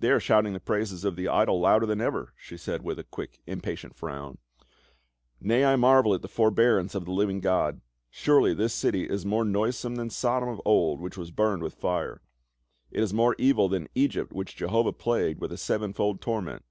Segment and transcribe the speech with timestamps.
[0.00, 3.04] "They are shouting the praises of the idol louder than ever," she said with a
[3.04, 4.38] quick impatient frown."
[5.42, 7.82] Nay I marvel at the for bearance of the living God.
[8.08, 12.22] Surely this city is more noisome than Sodom of old which was burned witli fire;
[12.90, 15.24] it is more evil than Egypt which Jeho\ah 24 370 PA UL.
[15.34, 16.64] plagued with a sevenfold torment.